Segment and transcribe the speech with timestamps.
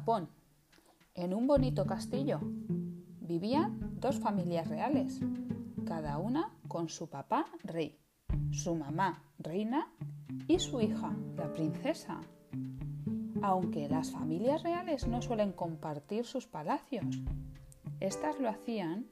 [0.00, 0.30] Japón,
[1.12, 2.40] en un bonito castillo,
[3.20, 5.20] vivían dos familias reales,
[5.84, 8.00] cada una con su papá rey,
[8.50, 9.92] su mamá reina
[10.48, 12.22] y su hija, la princesa.
[13.42, 17.20] Aunque las familias reales no suelen compartir sus palacios,
[18.00, 19.06] estas lo hacían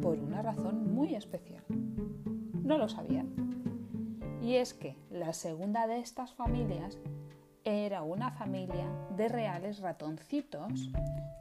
[0.00, 1.64] por una razón muy especial.
[2.62, 3.34] No lo sabían.
[4.40, 6.96] Y es que la segunda de estas familias
[7.64, 10.90] era una familia de reales ratoncitos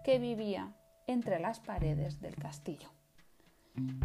[0.03, 0.73] que vivía
[1.07, 2.89] entre las paredes del castillo.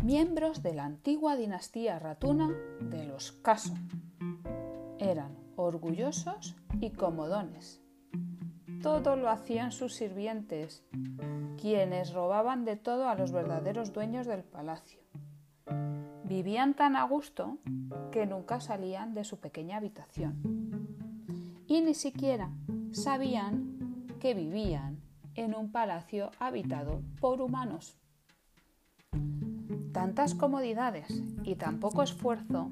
[0.03, 3.75] Miembros de la antigua dinastía ratuna de los Caso.
[4.99, 7.83] Eran orgullosos y comodones.
[8.83, 10.85] Todo lo hacían sus sirvientes,
[11.61, 15.01] quienes robaban de todo a los verdaderos dueños del palacio.
[16.25, 17.59] Vivían tan a gusto
[18.13, 21.06] que nunca salían de su pequeña habitación.
[21.77, 22.49] Y ni siquiera
[22.91, 24.99] sabían que vivían
[25.35, 27.99] en un palacio habitado por humanos.
[29.93, 32.71] Tantas comodidades y tan poco esfuerzo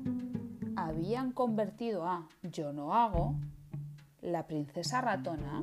[0.74, 3.34] habían convertido a Yo no hago,
[4.22, 5.62] la princesa ratona,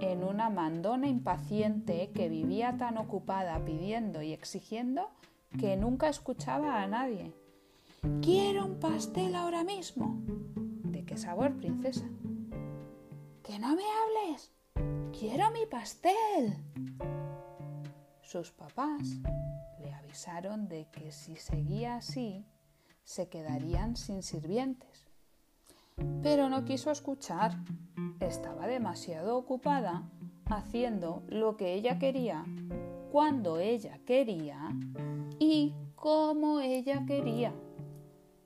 [0.00, 5.10] en una mandona impaciente que vivía tan ocupada pidiendo y exigiendo
[5.60, 7.34] que nunca escuchaba a nadie.
[8.22, 10.22] Quiero un pastel ahora mismo.
[10.84, 12.06] ¿De qué sabor, princesa?
[13.52, 14.50] Que no me hables.
[15.12, 16.56] Quiero mi pastel.
[18.22, 19.02] Sus papás
[19.78, 22.46] le avisaron de que si seguía así,
[23.04, 25.06] se quedarían sin sirvientes.
[26.22, 27.58] Pero no quiso escuchar.
[28.20, 30.08] Estaba demasiado ocupada
[30.46, 32.46] haciendo lo que ella quería,
[33.10, 34.70] cuando ella quería
[35.38, 37.52] y como ella quería.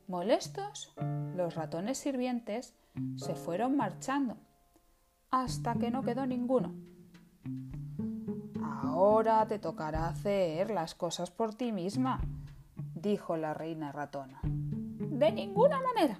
[0.08, 0.92] Molestos,
[1.36, 2.74] los ratones sirvientes
[3.14, 4.36] se fueron marchando
[5.30, 6.74] hasta que no quedó ninguno.
[8.62, 12.20] Ahora te tocará hacer las cosas por ti misma,
[12.94, 14.40] dijo la reina ratona.
[14.42, 16.18] De ninguna manera.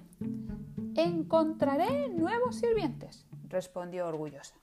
[0.95, 4.55] Encontraré nuevos sirvientes, respondió orgullosa.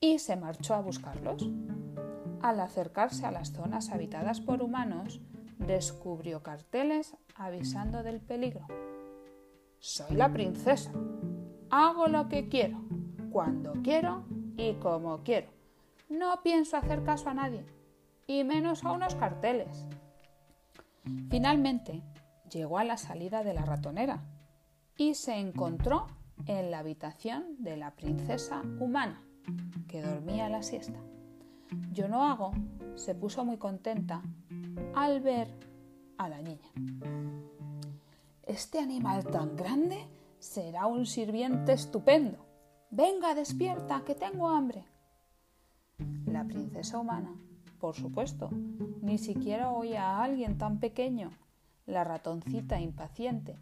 [0.00, 1.48] Y se marchó a buscarlos.
[2.40, 5.20] Al acercarse a las zonas habitadas por humanos,
[5.58, 8.66] descubrió carteles avisando del peligro.
[9.80, 10.92] Soy la princesa.
[11.70, 12.80] Hago lo que quiero,
[13.30, 14.24] cuando quiero
[14.56, 15.48] y como quiero.
[16.08, 17.64] No pienso hacer caso a nadie,
[18.26, 19.86] y menos a unos carteles.
[21.30, 22.02] Finalmente
[22.50, 24.22] llegó a la salida de la ratonera
[24.96, 26.06] y se encontró
[26.46, 29.22] en la habitación de la princesa humana,
[29.88, 30.98] que dormía la siesta.
[31.92, 32.52] Yo no hago
[32.98, 34.22] se puso muy contenta
[34.94, 35.48] al ver
[36.16, 36.68] a la niña.
[38.46, 40.06] Este animal tan grande
[40.38, 42.38] será un sirviente estupendo.
[42.90, 44.84] Venga, despierta, que tengo hambre.
[46.26, 47.34] La princesa humana
[47.78, 48.50] por supuesto,
[49.02, 51.30] ni siquiera oía a alguien tan pequeño.
[51.86, 53.58] La ratoncita impaciente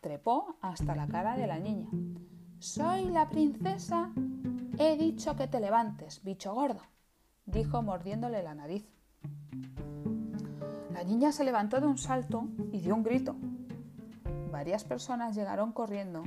[0.00, 1.88] trepó hasta la cara de la niña.
[2.58, 4.10] Soy la princesa.
[4.78, 6.82] He dicho que te levantes, bicho gordo,
[7.46, 8.84] dijo mordiéndole la nariz.
[10.92, 13.36] La niña se levantó de un salto y dio un grito.
[14.52, 16.24] Varias personas llegaron corriendo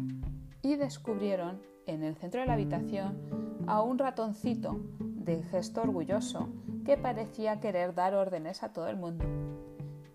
[0.64, 6.50] y descubrieron en el centro de la habitación a un ratoncito de gesto orgulloso
[6.86, 9.26] que parecía querer dar órdenes a todo el mundo.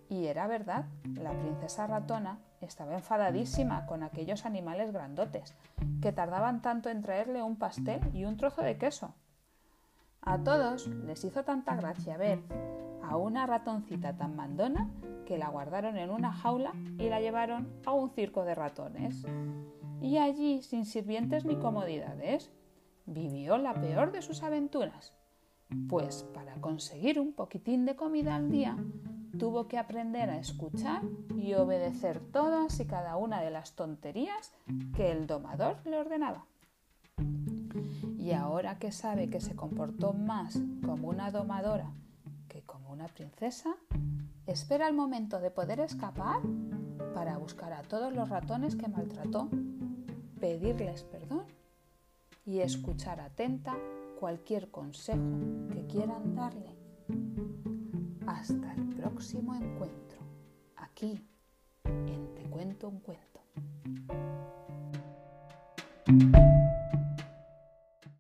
[0.08, 5.54] Y era verdad, la princesa ratona estaba enfadadísima con aquellos animales grandotes,
[6.02, 9.14] que tardaban tanto en traerle un pastel y un trozo de queso.
[10.20, 12.42] A todos les hizo tanta gracia ver
[13.10, 14.88] a una ratoncita tan mandona
[15.26, 19.26] que la guardaron en una jaula y la llevaron a un circo de ratones.
[20.00, 22.50] Y allí, sin sirvientes ni comodidades,
[23.06, 25.12] vivió la peor de sus aventuras
[25.88, 28.76] pues para conseguir un poquitín de comida al día,
[29.38, 31.02] tuvo que aprender a escuchar
[31.36, 34.52] y obedecer todas y cada una de las tonterías
[34.94, 36.46] que el domador le ordenaba.
[38.18, 41.92] Y ahora que sabe que se comportó más como una domadora
[42.90, 43.76] que como una princesa,
[44.46, 46.40] espera el momento de poder escapar
[47.14, 49.48] para buscar a todos los ratones que maltrató,
[50.40, 51.44] pedirles perdón
[52.46, 53.76] y escuchar atenta
[54.18, 55.22] cualquier consejo
[55.72, 56.76] que quieran darle.
[58.26, 60.20] Hasta el próximo encuentro,
[60.76, 61.20] aquí
[61.84, 63.40] en Te cuento un cuento.